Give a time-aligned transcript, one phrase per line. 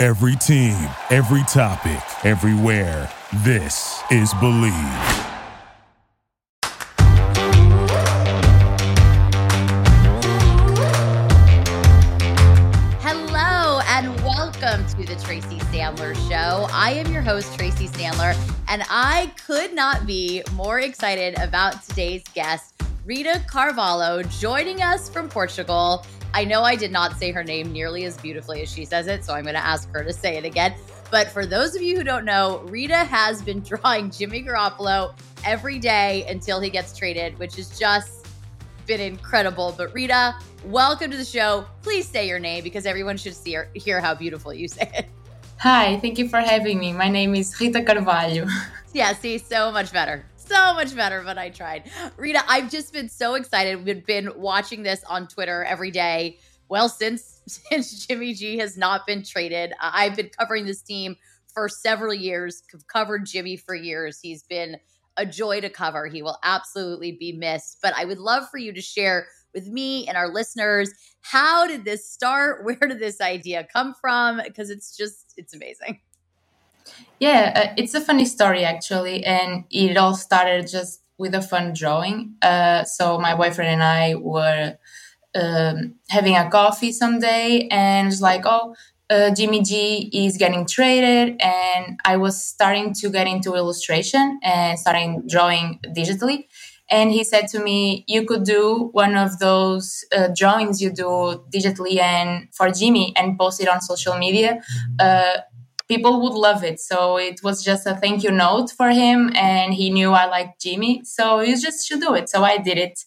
[0.00, 0.76] Every team,
[1.10, 3.10] every topic, everywhere.
[3.42, 4.72] This is Bleav.
[13.00, 16.68] Hello and welcome to the Tracy Sandler Show.
[16.72, 18.36] I am your host, Tracy Sandler,
[18.68, 25.28] and I could not be more excited about today's guest, Rita Carvalho, joining us from
[25.28, 26.06] Portugal.
[26.34, 29.24] I know I did not say her name nearly as beautifully as she says it,
[29.24, 30.74] so I'm going to ask her to say it again.
[31.10, 35.78] But for those of you who don't know, Rita has been drawing Jimmy Garoppolo every
[35.78, 38.26] day until he gets traded, which has just
[38.86, 39.74] been incredible.
[39.76, 40.34] But Rita,
[40.66, 41.64] welcome to the show.
[41.82, 45.06] Please say your name because everyone should see or hear how beautiful you say it.
[45.60, 46.92] Hi, thank you for having me.
[46.92, 48.46] My name is Rita Carvalho.
[48.94, 51.90] Yeah, see, so much better so much better, but I tried.
[52.16, 53.84] Rita, I've just been so excited.
[53.84, 56.38] We've been watching this on Twitter every day.
[56.68, 61.16] Well, since since Jimmy G has not been traded, I've been covering this team
[61.52, 62.62] for several years.
[62.92, 64.20] Covered Jimmy for years.
[64.20, 64.76] He's been
[65.16, 66.06] a joy to cover.
[66.06, 67.78] He will absolutely be missed.
[67.82, 70.90] But I would love for you to share with me and our listeners
[71.20, 72.64] how did this start?
[72.64, 74.40] Where did this idea come from?
[74.44, 76.00] Because it's just it's amazing.
[77.20, 81.72] Yeah, uh, it's a funny story actually, and it all started just with a fun
[81.74, 82.34] drawing.
[82.42, 84.76] Uh, so my boyfriend and I were
[85.34, 88.74] um, having a coffee someday, and it's like, oh,
[89.10, 94.78] uh, Jimmy G is getting traded, and I was starting to get into illustration and
[94.78, 96.46] starting drawing digitally.
[96.90, 101.44] And he said to me, "You could do one of those uh, drawings you do
[101.54, 104.60] digitally and for Jimmy and post it on social media."
[104.98, 105.38] Uh,
[105.88, 106.78] people would love it.
[106.80, 109.32] So it was just a thank you note for him.
[109.34, 111.02] And he knew I liked Jimmy.
[111.04, 112.28] So he just should do it.
[112.28, 113.00] So I did it.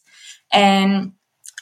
[0.52, 1.14] And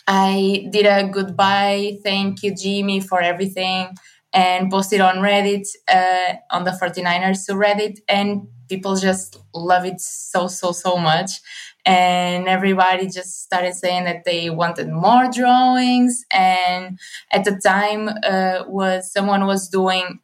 [0.07, 3.95] I did a goodbye, thank you, Jimmy, for everything,
[4.33, 7.99] and posted on Reddit, uh, on the 49ers to Reddit.
[8.07, 11.41] And people just love it so, so, so much.
[11.85, 16.25] And everybody just started saying that they wanted more drawings.
[16.31, 16.99] And
[17.31, 20.19] at the time, uh, was someone was doing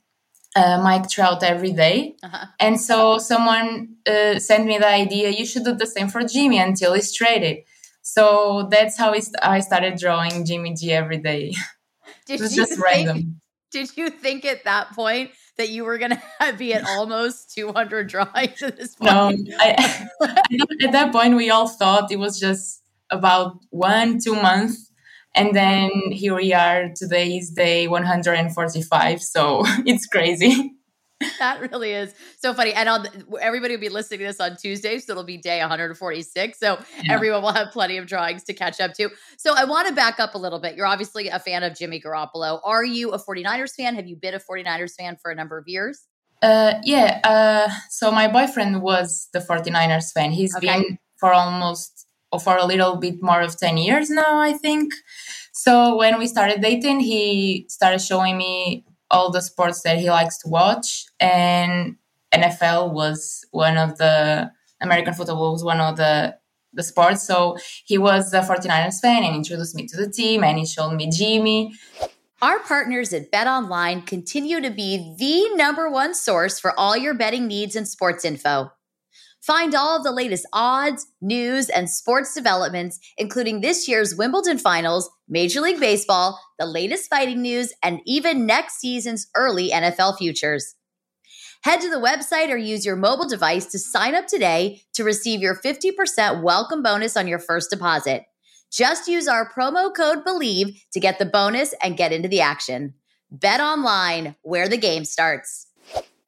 [0.55, 2.15] uh, Mike Trout every day.
[2.23, 2.45] Uh-huh.
[2.59, 6.59] And so someone uh, sent me the idea you should do the same for Jimmy
[6.59, 7.63] until he's traded.
[8.01, 11.53] So that's how I started drawing Jimmy G every day.
[12.27, 13.41] Did it was just think, random.
[13.71, 16.11] Did you think at that point that you were going
[16.41, 19.11] to be at almost 200 drawings at this point?
[19.11, 20.07] No, I,
[20.83, 24.91] at that point, we all thought it was just about one, two months
[25.35, 26.89] and then here we are.
[26.95, 29.21] Today is day 145.
[29.21, 30.71] So it's crazy.
[31.39, 32.73] That really is so funny.
[32.73, 33.07] And on
[33.41, 34.99] everybody will be listening to this on Tuesday.
[34.99, 36.59] So it'll be day 146.
[36.59, 37.13] So yeah.
[37.13, 39.09] everyone will have plenty of drawings to catch up to.
[39.37, 40.75] So I want to back up a little bit.
[40.75, 42.59] You're obviously a fan of Jimmy Garoppolo.
[42.65, 43.95] Are you a 49ers fan?
[43.95, 46.05] Have you been a 49ers fan for a number of years?
[46.41, 47.21] Uh, yeah.
[47.23, 50.31] Uh, so my boyfriend was the 49ers fan.
[50.31, 50.67] He's okay.
[50.67, 51.94] been for almost
[52.39, 54.93] for a little bit more of 10 years now, I think.
[55.53, 60.37] So when we started dating, he started showing me all the sports that he likes
[60.39, 61.05] to watch.
[61.19, 61.95] And
[62.33, 64.51] NFL was one of the,
[64.81, 66.37] American football was one of the
[66.75, 67.25] the sports.
[67.25, 70.93] So he was a 49ers fan and introduced me to the team and he showed
[70.93, 71.73] me Jimmy.
[72.41, 77.13] Our partners at Bet Online continue to be the number one source for all your
[77.13, 78.71] betting needs and sports info.
[79.45, 85.07] Find all of the latest odds, news, and sports developments, including this year's Wimbledon finals,
[85.29, 90.73] Major League Baseball, the latest fighting news, and even next season's early NFL futures.
[91.61, 95.41] Head to the website or use your mobile device to sign up today to receive
[95.41, 98.23] your 50% welcome bonus on your first deposit.
[98.71, 102.95] Just use our promo code BELIEVE to get the bonus and get into the action.
[103.29, 105.64] Bet online, where the game starts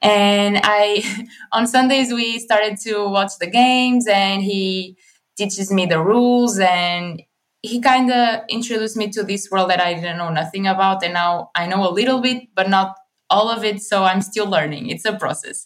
[0.01, 1.03] and i
[1.51, 4.97] on sundays we started to watch the games and he
[5.37, 7.21] teaches me the rules and
[7.63, 11.13] he kind of introduced me to this world that i didn't know nothing about and
[11.13, 12.95] now i know a little bit but not
[13.29, 14.89] all of it so i'm still learning.
[14.89, 15.65] It's a process.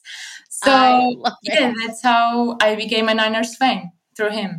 [0.50, 4.58] So yeah that's how i became a niners fan through him.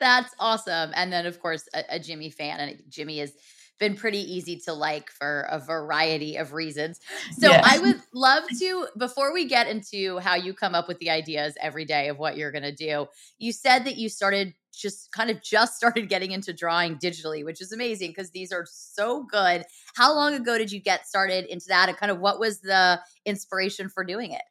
[0.00, 0.92] That's awesome.
[0.94, 3.32] And then of course a, a jimmy fan and jimmy is
[3.78, 7.00] been pretty easy to like for a variety of reasons.
[7.38, 7.62] So Yeah.
[7.64, 11.54] I would love to, before we get into how you come up with the ideas
[11.60, 13.06] every day of what you're going to do,
[13.38, 17.60] you said that you started just kind of just started getting into drawing digitally, which
[17.60, 19.64] is amazing because these are so good.
[19.94, 21.88] How long ago did you get started into that?
[21.88, 24.42] And kind of what was the inspiration for doing it?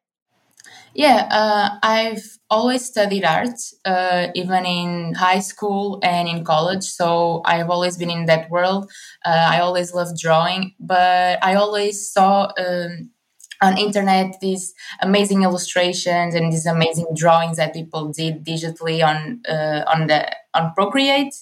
[0.93, 6.83] Yeah, uh, I've always studied art, uh, even in high school and in college.
[6.83, 8.91] So I've always been in that world.
[9.25, 13.09] Uh, I always loved drawing, but I always saw um,
[13.61, 19.83] on internet these amazing illustrations and these amazing drawings that people did digitally on uh,
[19.87, 21.33] on the on Procreate.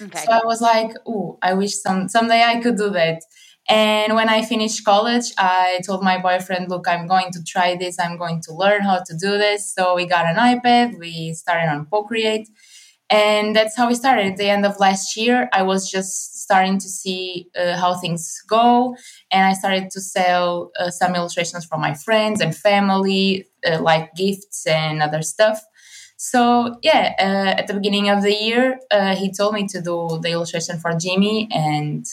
[0.00, 0.18] Okay.
[0.24, 3.22] So I was like, "Oh, I wish some someday I could do that."
[3.68, 7.98] And when I finished college, I told my boyfriend, "Look, I'm going to try this.
[7.98, 10.98] I'm going to learn how to do this." So we got an iPad.
[10.98, 12.48] We started on Procreate,
[13.10, 14.26] and that's how we started.
[14.26, 18.42] At the end of last year, I was just starting to see uh, how things
[18.48, 18.96] go,
[19.30, 24.14] and I started to sell uh, some illustrations for my friends and family, uh, like
[24.14, 25.62] gifts and other stuff.
[26.16, 30.18] So yeah, uh, at the beginning of the year, uh, he told me to do
[30.22, 32.04] the illustration for Jimmy, and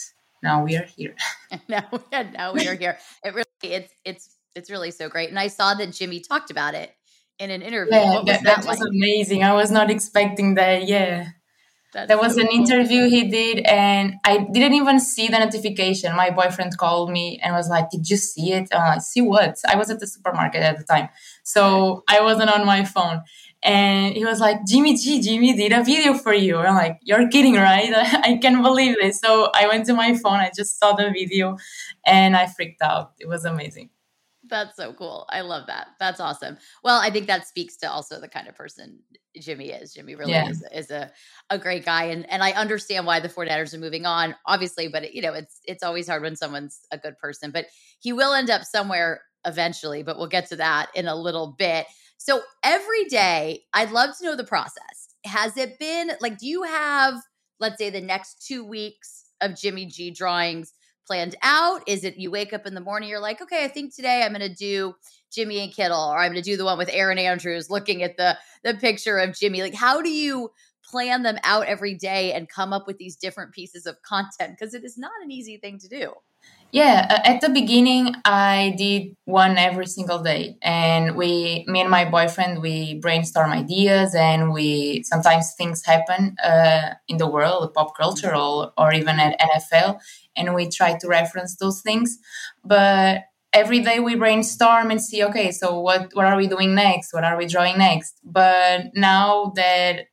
[0.42, 1.14] now we are here.
[1.68, 2.98] now, now we are here.
[3.24, 5.30] It really, it's, it's, it's really so great.
[5.30, 6.92] And I saw that Jimmy talked about it
[7.38, 7.94] in an interview.
[7.94, 8.88] Yeah, that, that, was like?
[8.90, 9.44] amazing.
[9.44, 10.86] I was not expecting that.
[10.86, 11.28] Yeah.
[11.92, 12.56] That's There was so an cool.
[12.56, 16.14] interview he did, and I didn't even see the notification.
[16.14, 19.76] My boyfriend called me and was like, "Did you see it?" I'm "See what?" I
[19.76, 21.08] was at the supermarket at the time,
[21.42, 23.22] so I wasn't on my phone.
[23.66, 27.28] And he was like, "Jimmy G, Jimmy did a video for you." I'm like, "You're
[27.28, 27.92] kidding, right?"
[28.24, 29.18] I can't believe this.
[29.20, 30.40] So I went to my phone.
[30.40, 31.56] I just saw the video,
[32.06, 33.12] and I freaked out.
[33.18, 33.90] It was amazing.
[34.48, 35.26] That's so cool.
[35.28, 35.88] I love that.
[35.98, 36.56] That's awesome.
[36.84, 39.00] Well, I think that speaks to also the kind of person
[39.40, 39.92] Jimmy is.
[39.92, 40.48] Jimmy really Yeah.
[40.48, 41.10] is, is a,
[41.50, 42.04] a great guy.
[42.04, 45.60] And and I understand why the 49ers are moving on, obviously, but you know, it's
[45.64, 47.50] it's always hard when someone's a good person.
[47.50, 47.66] But
[47.98, 51.86] he will end up somewhere eventually, but we'll get to that in a little bit.
[52.18, 55.14] So every day, I'd love to know the process.
[55.24, 57.14] Has it been like, do you have,
[57.60, 60.72] let's say, the next two weeks of Jimmy G drawings
[61.06, 61.82] planned out?
[61.86, 64.32] Is it you wake up in the morning, you're like, okay, I think today I'm
[64.32, 64.94] going to do
[65.32, 68.16] Jimmy and Kittle, or I'm going to do the one with Aaron Andrews, looking at
[68.16, 69.62] the the picture of Jimmy.
[69.62, 70.50] Like, how do you
[70.84, 74.56] plan them out every day and come up with these different pieces of content?
[74.58, 76.12] Because it is not an easy thing to do.
[76.72, 81.90] Yeah, uh, at the beginning, I did one every single day, and we, me and
[81.90, 87.96] my boyfriend, we brainstorm ideas, and we sometimes things happen uh, in the world, pop
[87.96, 90.00] culture, or, or even at NFL,
[90.36, 92.18] and we try to reference those things.
[92.64, 93.22] But
[93.52, 97.14] every day we brainstorm and see, okay, so what what are we doing next?
[97.14, 98.18] What are we drawing next?
[98.24, 100.06] But now that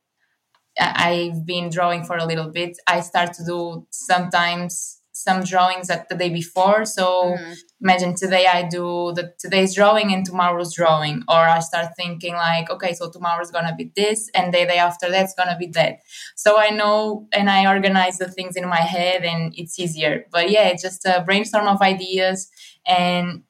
[0.80, 6.08] I've been drawing for a little bit, I start to do sometimes some drawings at
[6.08, 6.84] the day before.
[6.84, 7.04] So
[7.36, 7.54] Mhm.
[7.84, 8.84] imagine today I do
[9.18, 13.74] the today's drawing and tomorrow's drawing, or I start thinking like, okay, so tomorrow's gonna
[13.80, 15.94] be this, and the day after that's gonna be that.
[16.36, 20.14] So I know and I organize the things in my head, and it's easier.
[20.34, 22.38] But yeah, it's just a brainstorm of ideas
[22.86, 23.42] and.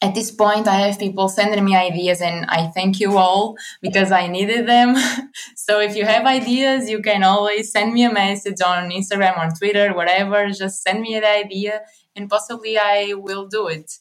[0.00, 4.12] At this point, I have people sending me ideas, and I thank you all because
[4.12, 4.94] I needed them.
[5.56, 9.54] so, if you have ideas, you can always send me a message on Instagram, on
[9.54, 10.48] Twitter, whatever.
[10.50, 11.82] Just send me an idea,
[12.14, 13.92] and possibly I will do it.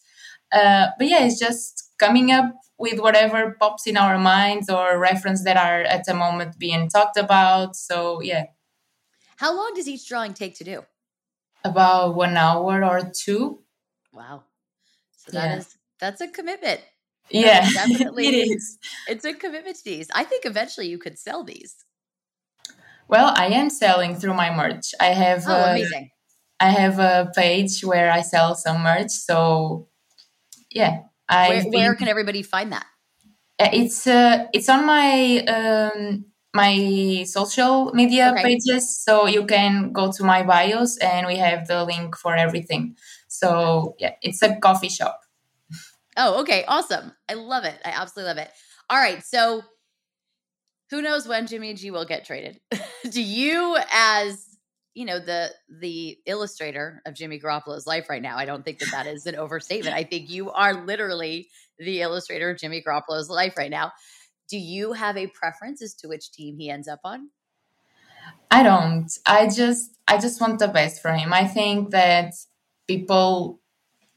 [0.51, 5.43] Uh, but yeah, it's just coming up with whatever pops in our minds or reference
[5.45, 7.75] that are at the moment being talked about.
[7.75, 8.43] So yeah,
[9.37, 10.85] How long does each drawing take to do?
[11.63, 13.63] about one hour or two.
[14.13, 14.43] Wow.
[15.17, 15.57] So that Yeah.
[15.57, 16.81] is that's a commitment.
[17.29, 18.27] Yeah, definitely.
[18.27, 18.77] it is.
[19.07, 20.07] It's a commitment to these.
[20.13, 21.75] I think eventually you could sell these.
[23.07, 24.93] Well, I am selling through my merch.
[24.99, 26.09] I have Oh, uh, amazing.
[26.59, 29.11] I have a page where I sell some merch.
[29.11, 29.87] So
[30.71, 32.85] yeah, I Where, where can everybody find that?
[33.59, 38.43] it's uh, it's on my um, my social media Okay.
[38.43, 38.97] pages.
[39.03, 42.95] So you can go to my bios and we have the link for everything.
[43.27, 45.21] So yeah, it's a Ko-fi shop.
[46.17, 46.65] Oh, okay.
[46.67, 47.11] Awesome.
[47.29, 47.79] I love it.
[47.85, 48.51] I absolutely love it.
[48.89, 49.23] All right.
[49.23, 49.61] So
[50.89, 52.59] who knows when Jimmy G will get traded?
[53.09, 54.57] Do you as
[54.97, 58.35] you know the the illustrator of Jimmy Garoppolo's life right now.
[58.35, 59.95] I don't think that that is an overstatement.
[59.95, 63.91] I think you are literally the illustrator of Jimmy Garoppolo's life right now.
[64.49, 67.29] Do you have a preference as to which team he ends up on?
[68.49, 69.11] I don't.
[69.27, 71.31] I just I just want the best for him.
[71.31, 72.33] I think that
[72.87, 73.59] people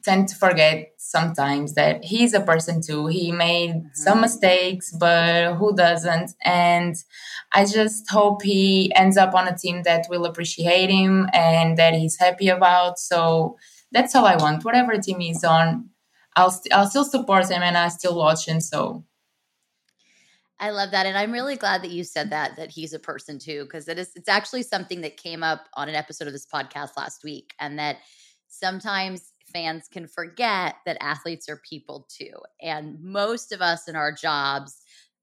[0.03, 3.07] tend to forget sometimes that he's a person too.
[3.07, 3.89] He made mm-hmm.
[3.93, 6.33] some mistakes, but who doesn't?
[6.45, 6.97] And
[7.53, 11.95] I just hope he ends up on a team that will appreciate him and that
[11.95, 12.99] he's happy about.
[12.99, 13.57] So
[13.93, 14.65] that's all I want.
[14.65, 15.91] Whatever team he's on,
[16.37, 18.61] I'll st- I'll still support him and I still watch him.
[18.61, 19.05] So
[20.61, 23.39] I love that, and I'm really glad that you said that that he's a person
[23.39, 26.47] too, because it is it's actually something that came up on an episode of this
[26.47, 27.97] podcast last week, and that
[28.47, 34.13] sometimes fans can forget that athletes are people too, and most of us in our
[34.13, 34.83] jobs,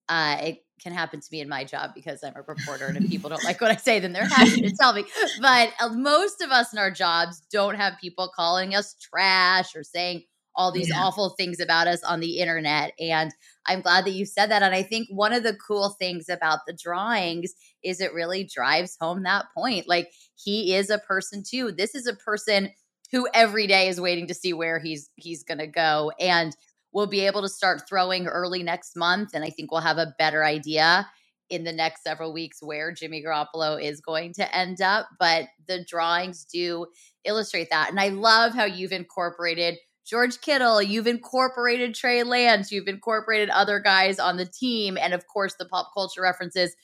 [0.10, 3.10] uh, it can happen to me in my job because I'm a reporter, and if
[3.10, 5.05] people don't like what I say, then they're happy to tell me.
[5.41, 9.84] But uh, most of us in our jobs don't have people calling us trash or
[9.84, 10.24] saying
[10.57, 11.00] all these yeah.
[11.00, 12.91] awful things about us on the internet.
[13.00, 13.31] And
[13.67, 14.63] I'm glad that you said that.
[14.63, 17.53] And I think one of the cool things about the drawings
[17.84, 19.88] is it really drives home that point.
[19.88, 21.72] Like he is a person too.
[21.72, 22.72] This is a person
[23.12, 26.56] who every day is waiting to see where he's he's going to go and
[26.92, 30.14] we'll be able to start throwing early next month and I think we'll have a
[30.18, 31.08] better idea
[31.50, 35.84] in the next several weeks where Jimmy Garoppolo is going to end up, but the
[35.86, 36.88] drawings do
[37.24, 37.90] illustrate that.
[37.90, 43.80] And I love how you've incorporated George Kittle, you've incorporated Trey Lance, you've incorporated other
[43.80, 46.76] guys on the team, and of course the pop culture references.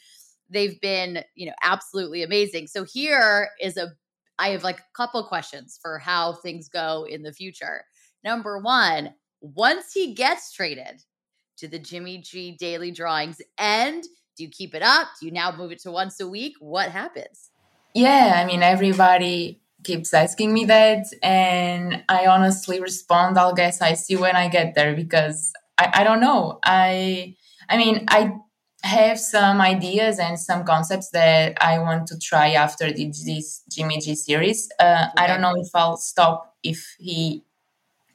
[0.49, 2.67] They've been, you know, absolutely amazing.
[2.67, 3.93] So here is a
[4.39, 7.83] I have like a couple questions for how things go in the future.
[8.23, 11.01] Number one, once he gets traded
[11.57, 14.03] to the Jimmy G daily drawings, and
[14.37, 15.07] do you keep it up?
[15.19, 16.55] Do you now move it to once a week?
[16.59, 17.51] What happens?
[17.93, 23.93] Yeah, I mean, everybody keeps asking me that and i honestly respond i'll guess i
[23.93, 27.35] see when i get there because i, I don't know i
[27.69, 28.33] i mean i
[28.83, 34.15] have some ideas and some concepts that i want to try after this jimmy g
[34.15, 34.69] series.
[34.79, 37.43] Uh, i don't know if i'll stop if he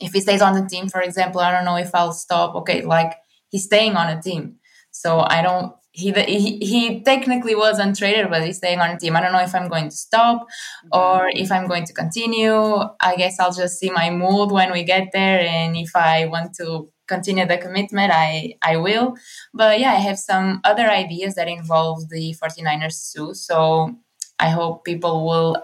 [0.01, 1.41] if he stays on the team for example.
[1.41, 3.15] I don't know if i'll stop okay like
[3.51, 4.57] he's staying on a team.
[4.91, 9.17] So i don't he, he he technically was untraded, but he's staying on the team.
[9.17, 10.47] I don't know if I'm going to stop
[10.93, 11.39] or mm-hmm.
[11.39, 12.55] if I'm going to continue.
[13.01, 16.55] I guess I'll just see my mood when we get there, and if I want
[16.57, 19.17] to continue the commitment, I I will.
[19.53, 23.35] But yeah, I have some other ideas that involve the 49ers too.
[23.35, 23.97] So
[24.39, 25.57] I hope people will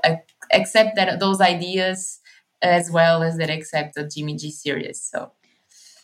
[0.53, 2.19] accept that those ideas
[2.63, 5.01] as well as that accept the Jimmy G series.
[5.01, 5.33] So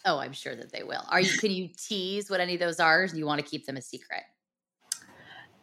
[0.04, 1.02] Oh, I'm sure that they will.
[1.08, 1.38] Are you?
[1.38, 3.06] Can you tease what any of those are?
[3.06, 4.22] Do you want to keep them a secret?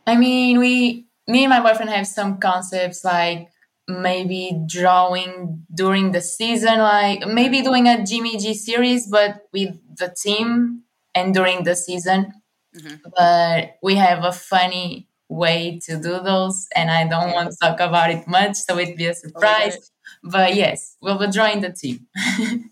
[0.06, 3.50] I mean, we, me and my boyfriend have some concepts like
[3.88, 10.16] maybe drawing during the season, like maybe doing a Jimmy G series, but with the
[10.24, 10.84] team
[11.16, 12.34] and during the season.
[12.76, 13.10] Mm-hmm.
[13.16, 17.80] But we have a funny way to do those, and I don't want to talk
[17.80, 19.92] about it much, so it'd be a surprise.
[20.24, 22.08] But yes, we'll be drawing the team.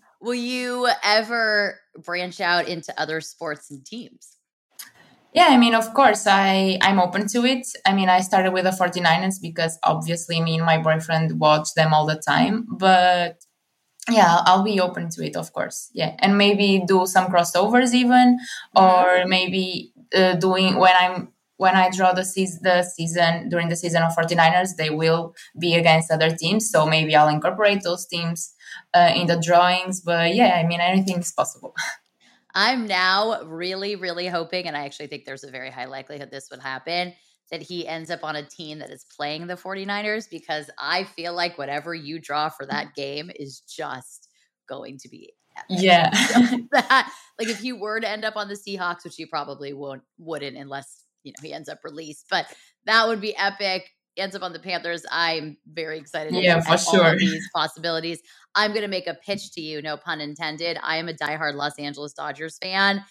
[0.20, 4.36] Will you ever branch out into other sports and teams?
[5.32, 7.66] Yeah, I mean, of course, I, I'm open to it.
[7.84, 11.92] I mean, I started with the 49ers because obviously me and my boyfriend watch them
[11.92, 12.66] all the time.
[12.70, 13.44] But
[14.10, 15.90] yeah, I'll be open to it, of course.
[15.92, 16.16] Yeah.
[16.20, 18.38] And maybe do some crossovers even,
[18.74, 19.28] or mm-hmm.
[19.28, 24.02] maybe uh, doing when I'm when I draw the, season, the season during the season
[24.02, 26.70] of 49ers, they will be against other teams.
[26.70, 28.54] So maybe I'll incorporate those teams
[28.94, 30.00] uh, in the drawings.
[30.00, 31.74] But yeah, I mean, anything is possible.
[32.54, 36.48] I'm now really, really hoping, and I actually think there's a very high likelihood this
[36.50, 37.12] would happen,
[37.50, 41.34] that he ends up on a team that is playing the 49ers because I feel
[41.34, 44.28] like whatever you draw for that game is just
[44.68, 45.66] going to be epic.
[45.68, 46.10] Yeah.
[46.72, 50.02] that, like if he were to end up on the Seahawks, which he probably won't
[50.18, 52.26] wouldn't unless you know he ends up released.
[52.30, 52.46] But
[52.86, 53.90] that would be epic.
[54.16, 55.04] ends up on the Panthers.
[55.10, 56.34] I'm very excited.
[56.34, 57.18] Yeah, for sure.
[57.18, 58.20] these possibilities.
[58.54, 60.78] I'm going to make a pitch to you, no pun intended.
[60.82, 63.04] I am a diehard Los Angeles Dodgers fan.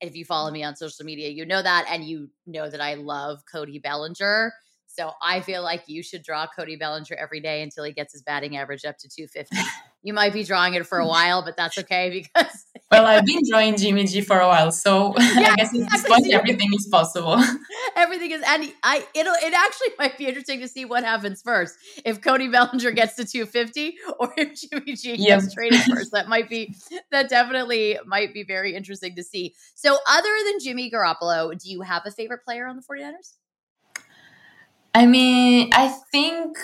[0.00, 2.94] If you follow me on social media, you know that, and you know that I
[2.94, 4.52] love Cody Bellinger.
[4.86, 8.22] So I feel like you should draw Cody Bellinger every day until he gets his
[8.22, 9.56] batting average up to 250.
[10.02, 12.64] you might be drawing it for a while, but that's okay because.
[12.90, 16.08] Well, I've been drawing Jimmy G for a while, so yeah, I guess at this
[16.08, 17.36] point everything is possible.
[17.96, 21.76] everything is, and I it'll it actually might be interesting to see what happens first
[22.06, 25.52] if Cody Bellinger gets to 250 or if Jimmy G gets yep.
[25.52, 26.12] traded first.
[26.12, 26.74] That might be
[27.10, 29.54] that definitely might be very interesting to see.
[29.74, 33.34] So, other than Jimmy Garoppolo, do you have a favorite player on the 49ers?
[34.94, 36.56] I mean, I think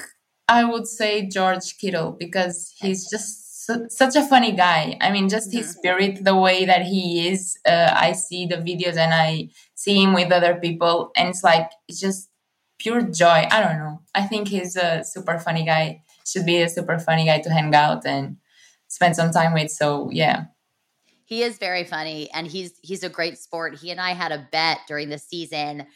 [0.48, 4.96] I would say George Kittle because he's just su- such a funny guy.
[5.00, 5.78] I mean, just his mm-hmm.
[5.78, 7.58] spirit, the way that he is.
[7.66, 11.70] Uh, I see the videos and I see him with other people, and it's like
[11.88, 12.30] it's just
[12.78, 13.46] pure joy.
[13.50, 14.00] I don't know.
[14.14, 16.02] I think he's a super funny guy.
[16.26, 18.36] Should be a super funny guy to hang out and
[18.88, 19.70] spend some time with.
[19.70, 20.44] So yeah.
[21.26, 23.76] He is very funny and he's he's a great sport.
[23.76, 25.86] He and I had a bet during the season.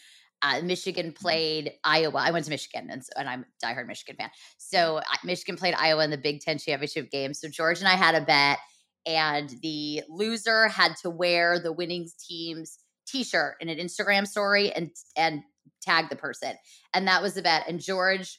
[0.43, 2.19] Uh, Michigan played Iowa.
[2.19, 4.31] I went to Michigan and, so, and I'm a diehard Michigan fan.
[4.59, 7.35] So uh, Michigan played Iowa in the Big Ten championship game.
[7.35, 8.59] So George and I had a bet,
[9.07, 14.91] and the loser had to wear the winning team's T-shirt in an Instagram story and
[15.17, 15.43] and
[15.83, 16.53] tag the person.
[16.95, 17.65] And that was the bet.
[17.69, 18.39] And George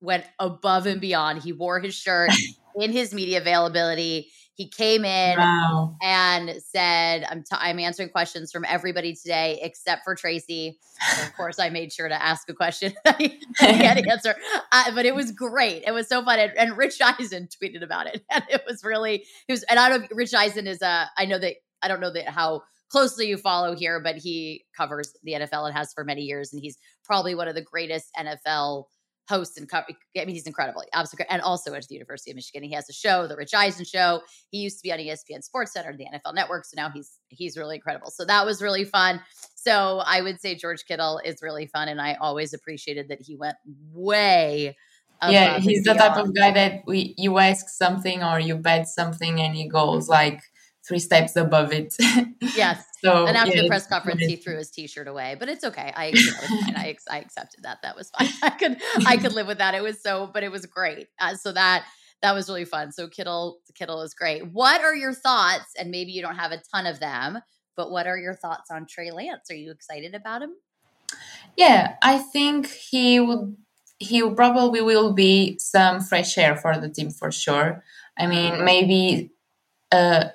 [0.00, 1.42] went above and beyond.
[1.42, 2.30] He wore his shirt
[2.76, 4.30] in his media availability.
[4.58, 5.94] He came in wow.
[6.02, 10.80] and said, I'm, t- I'm answering questions from everybody today except for Tracy.
[11.22, 14.34] of course, I made sure to ask a question I had to answer.
[14.72, 15.84] Uh, but it was great.
[15.86, 16.40] It was so fun.
[16.40, 18.24] And, and, Rich Eisen tweeted about it.
[18.32, 21.24] And it was really, it was, and I don't know, Rich Eisen is a, I
[21.24, 25.34] know that, I don't know that how closely you follow here, but he covers the
[25.34, 26.52] NFL and has for many years.
[26.52, 28.86] And he's probably one of the greatest NFL
[29.28, 32.62] hosts and I mean he's incredible, and also at the University of Michigan.
[32.62, 34.22] He has a show, the Rich Eisen Show.
[34.50, 37.76] He used to be on ESPN SportsCenter, the NFL Network, so now he's he's really
[37.76, 38.10] incredible.
[38.10, 39.20] So that was really fun.
[39.54, 43.36] So I would say George Kittle is really fun, and I always appreciated that he
[43.36, 43.56] went
[43.92, 44.76] way.
[45.28, 49.40] Yeah, he's the type of guy that we you ask something or you bet something
[49.40, 50.40] and he goes like
[50.88, 51.94] three steps above it.
[52.56, 52.84] yes.
[53.00, 55.92] So and after yeah, the press conference, he threw his T-shirt away, but it's okay.
[55.94, 56.38] I you know,
[56.78, 57.78] I, I accepted that.
[57.84, 58.28] That was fine.
[58.42, 58.76] I could
[59.06, 59.76] I could live with that.
[59.76, 61.06] It was so, but it was great.
[61.20, 61.84] Uh, so that
[62.22, 62.90] that was really fun.
[62.90, 64.50] So Kittle Kittle is great.
[64.50, 65.74] What are your thoughts?
[65.78, 67.38] And maybe you don't have a ton of them,
[67.76, 69.48] but what are your thoughts on Trey Lance?
[69.48, 70.54] Are you excited about him?
[71.56, 73.56] Yeah, I think he would.
[74.00, 77.84] He probably will be some fresh air for the team for sure.
[78.18, 78.64] I mean, mm-hmm.
[78.64, 79.32] maybe
[79.92, 80.26] uh,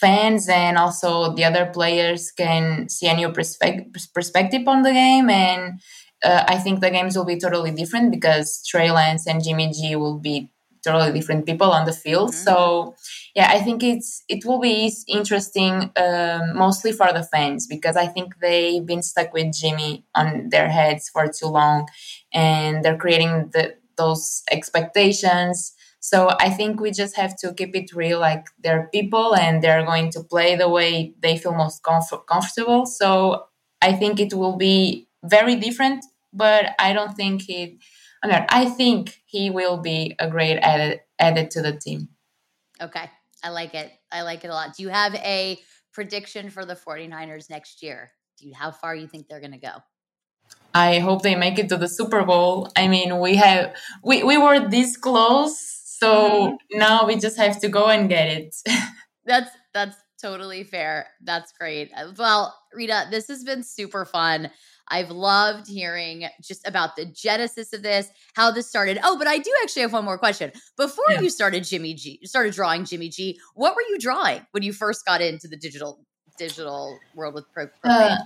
[0.00, 5.30] fans and also the other players can see a new perspe- perspective on the game
[5.30, 5.80] and
[6.24, 9.96] uh, I think the games will be totally different because Trey Lance and Jimmy G
[9.96, 10.50] will be
[10.86, 12.30] totally different people on the field.
[12.30, 12.44] Mm-hmm.
[12.44, 12.94] So
[13.34, 18.06] yeah, I think it's it will be interesting um, mostly for the fans because I
[18.06, 21.86] think they've been stuck with Jimmy on their heads for too long,
[22.32, 27.92] and they're creating the, those expectations so I think we just have to keep it
[27.94, 28.20] real.
[28.20, 32.86] Like they're people and they're going to play the way they feel most comf- comfortable.
[32.86, 33.46] So
[33.82, 37.78] I think it will be very different, but I don't think it.
[38.22, 42.08] I mean, I think he will be a great added added to the team.
[42.80, 43.10] Okay.
[43.42, 43.92] I like it.
[44.10, 44.76] I like it a lot.
[44.76, 45.58] Do you have a
[45.92, 48.10] prediction for the 49ers next year?
[48.38, 49.82] Do you how far you think they're going to go?
[50.74, 52.70] I hope they make it to the Super Bowl.
[52.76, 56.78] I mean, we have we, we were this close so mm-hmm.
[56.78, 58.54] now we just have to go and get it.
[59.24, 61.08] that's that's totally fair.
[61.24, 61.90] That's great.
[61.96, 64.50] Uh, well, Rita, this has been super fun.
[64.88, 68.98] I've loved hearing just about the genesis of this, how this started.
[69.02, 70.52] Oh, but I do actually have one more question.
[70.76, 71.20] Before yeah.
[71.20, 75.04] you started Jimmy G, started drawing Jimmy G, what were you drawing when you first
[75.04, 76.04] got into the digital
[76.38, 77.68] digital world with Pro?
[77.82, 78.18] Uh,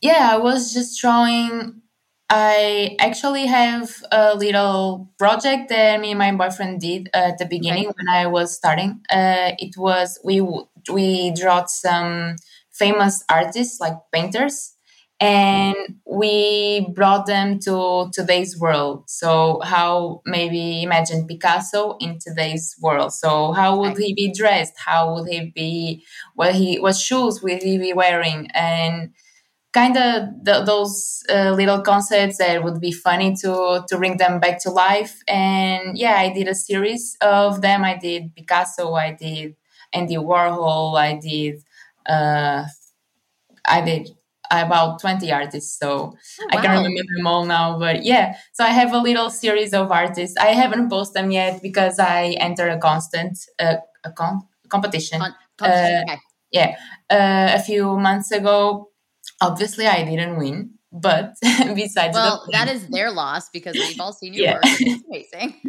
[0.00, 1.82] yeah, I was just drawing
[2.30, 7.86] I actually have a little project that me and my boyfriend did at the beginning
[7.88, 7.94] okay.
[7.96, 9.00] when I was starting.
[9.10, 10.42] Uh, it was we
[10.92, 12.36] we drew some
[12.70, 14.74] famous artists like painters,
[15.18, 19.04] and we brought them to today's world.
[19.08, 23.14] So how maybe imagine Picasso in today's world.
[23.14, 24.74] So how would he be dressed?
[24.76, 26.04] How would he be?
[26.34, 28.50] What he what shoes would he be wearing?
[28.52, 29.14] And
[29.72, 34.40] kind of th- those uh, little concepts that would be funny to to bring them
[34.40, 39.12] back to life and yeah i did a series of them i did picasso i
[39.12, 39.54] did
[39.92, 41.62] andy warhol i did
[42.06, 42.64] uh,
[43.66, 44.10] i did
[44.50, 46.58] about 20 artists so oh, wow.
[46.58, 49.92] i can't remember them all now but yeah so i have a little series of
[49.92, 55.20] artists i haven't posted them yet because i enter a constant uh, a con- competition,
[55.20, 56.08] Con- competition.
[56.08, 56.20] Uh, okay.
[56.50, 56.76] yeah
[57.10, 58.88] uh, a few months ago
[59.40, 61.34] Obviously, I didn't win, but
[61.74, 64.54] besides well that is their loss because we've all seen your yeah.
[64.54, 65.60] work it's amazing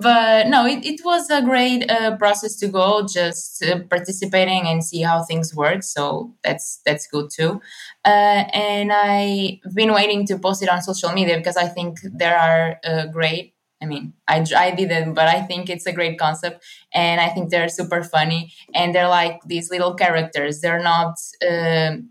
[0.00, 4.84] but no it, it was a great uh, process to go just uh, participating and
[4.84, 7.60] see how things work so that's that's good too
[8.04, 12.36] uh, and i've been waiting to post it on social media because i think there
[12.36, 16.64] are uh, great I mean, I, I didn't, but I think it's a great concept.
[16.92, 18.52] And I think they're super funny.
[18.74, 20.60] And they're like these little characters.
[20.60, 21.14] They're not
[21.48, 22.10] um,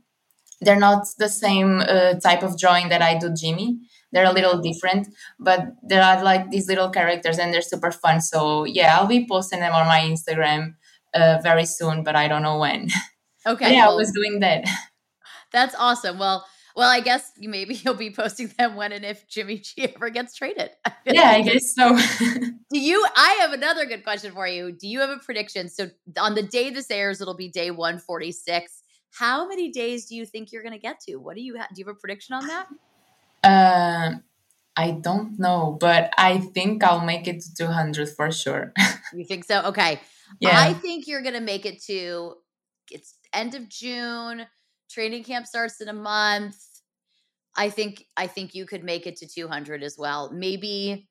[0.61, 3.79] they're not the same uh, type of drawing that I do Jimmy.
[4.11, 5.07] They're a little different,
[5.39, 8.21] but there are like these little characters and they're super fun.
[8.21, 10.75] So yeah, I'll be posting them on my Instagram
[11.13, 12.89] uh, very soon, but I don't know when.
[13.45, 13.71] Okay.
[13.73, 14.65] yeah, well, I was doing that.
[15.53, 16.19] That's awesome.
[16.19, 20.09] Well, Well, I guess maybe you'll be posting them when and if Jimmy G ever
[20.09, 20.69] gets traded.
[21.05, 21.97] yeah, I guess so.
[22.69, 23.05] Do you?
[23.15, 24.71] I have another good question for you.
[24.73, 25.69] Do you have a prediction?
[25.69, 25.89] So
[26.19, 28.83] on the day this airs, it'll be day one forty six.
[29.11, 31.15] How many days do you think you're going to get to?
[31.15, 31.69] What do you have?
[31.69, 32.67] Do you have a prediction on that?
[33.43, 34.17] Uh,
[34.75, 38.73] I don't know, but I think I'll make it to 200 for sure.
[39.13, 39.63] you think so?
[39.65, 39.99] Okay.
[40.39, 40.59] Yeah.
[40.59, 42.35] I think you're going to make it to
[42.91, 44.45] it's end of June.
[44.89, 46.57] Training camp starts in a month.
[47.55, 50.31] I think I think you could make it to 200 as well.
[50.31, 51.07] Maybe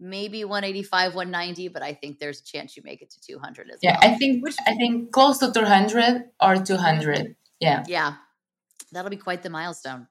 [0.00, 3.78] maybe 185 190 but i think there's a chance you make it to 200 as
[3.82, 7.84] yeah, well yeah i think Which, i think close to 200 or 200 yeah.
[7.86, 8.14] Yeah.
[8.92, 10.08] That'll be quite the milestone.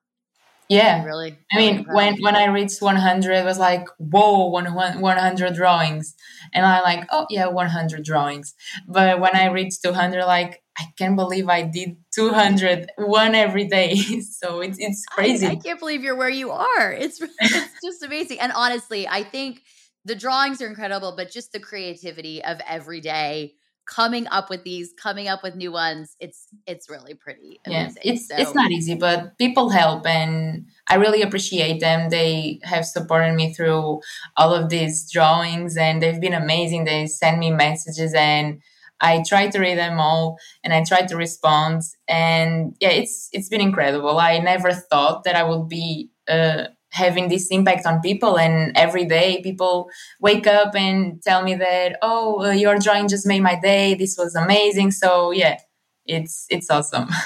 [0.70, 1.04] Yeah.
[1.04, 6.16] Really i mean when when i reached 100 it was like whoa 100 drawings.
[6.54, 8.54] And i like oh yeah 100 drawings.
[8.88, 13.96] But when i reached 200 like i can't believe i did 200 one every day.
[14.22, 16.94] So it's it's crazy I, I can't believe you're where you are.
[16.94, 18.40] It's it's just amazing.
[18.40, 19.64] And honestly i think
[20.06, 23.56] the drawings are incredible but just the creativity of every day
[23.90, 26.16] coming up with these, coming up with new ones.
[26.20, 28.02] It's it's really pretty amazing.
[28.04, 28.36] Yeah, it's so.
[28.38, 32.10] it's not easy, but people help, and I really appreciate them.
[32.10, 34.02] They have supported me through
[34.38, 36.86] all of these drawings, and they've been amazing.
[36.86, 38.62] They send me messages, and
[39.02, 41.82] I try to read them all, and I try to respond.
[42.08, 44.20] And yeah, it's it's been incredible.
[44.20, 46.12] I never thought that I would be.
[46.28, 51.56] Uh, having this impact on people and every day people wake up and tell me
[51.56, 53.94] that oh uh, your drawing just made my day.
[53.94, 54.92] This was amazing.
[54.92, 55.58] So yeah
[56.06, 57.10] it's it's awesome.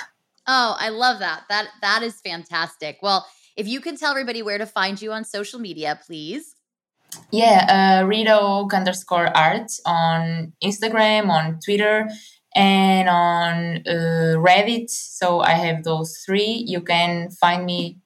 [0.46, 1.44] Oh i love that.
[1.48, 2.98] That that is fantastic.
[3.02, 6.56] Well if you can tell everybody where to find you on social media please.
[7.32, 12.10] Yeah uh, rita oak underscore art on instagram on twitter
[12.54, 14.90] and on uh, reddit.
[14.90, 16.66] So i have those three.
[16.68, 18.00] You can find me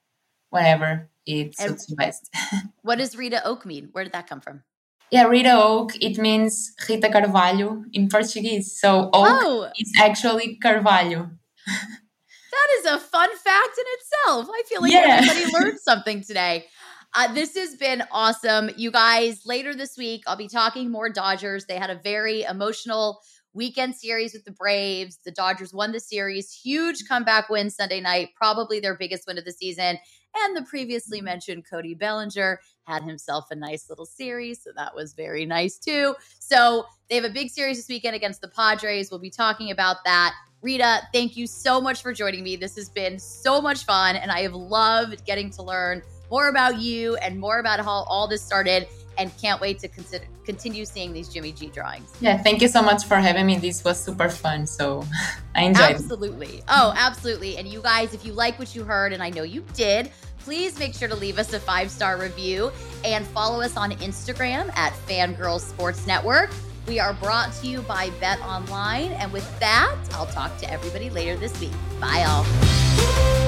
[0.50, 2.34] whenever it suits you best.
[2.82, 3.90] what does Rita Oak mean?
[3.92, 4.62] Where did that come from?
[5.10, 8.78] Yeah, Rita Oak, it means Rita Carvalho in Portuguese.
[8.78, 9.68] So oak oh.
[9.78, 11.30] is actually Carvalho.
[11.66, 14.48] that is a fun fact in itself.
[14.50, 15.20] I feel like yeah.
[15.22, 16.66] everybody learned something today.
[17.14, 18.70] Uh, this has been awesome.
[18.76, 21.64] You guys, later this week, I'll be talking more Dodgers.
[21.64, 23.20] They had a very emotional
[23.52, 25.18] weekend series with the Braves.
[25.24, 26.52] The Dodgers won the series.
[26.52, 29.98] Huge comeback win Sunday night, probably their biggest win of the season.
[30.36, 34.62] And the previously mentioned Cody Bellinger had himself a nice little series.
[34.62, 36.14] So that was very nice too.
[36.38, 39.10] So they have a big series this weekend against the Padres.
[39.10, 40.34] We'll be talking about that.
[40.60, 42.56] Rita, thank you so much for joining me.
[42.56, 46.80] This has been so much fun, and I have loved getting to learn more about
[46.80, 51.12] you and more about how all this started and can't wait to consider continue seeing
[51.12, 52.10] these Jimmy G drawings.
[52.20, 53.58] Yeah, thank you so much for having me.
[53.58, 54.66] This was super fun.
[54.66, 55.04] So
[55.54, 56.58] I enjoyed Absolutely.
[56.58, 56.64] It.
[56.68, 57.58] Oh, absolutely.
[57.58, 60.78] And you guys, if you like what you heard, and I know you did, please
[60.78, 62.72] make sure to leave us a five star review
[63.04, 66.50] and follow us on Instagram at Fangirl Sports Network.
[66.86, 69.10] We are brought to you by Bet Online.
[69.12, 71.72] And with that, I'll talk to everybody later this week.
[72.00, 73.47] Bye, all.